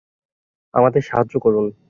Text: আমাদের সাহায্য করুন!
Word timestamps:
আমাদের 0.73 1.01
সাহায্য 1.01 1.33
করুন! 1.39 1.65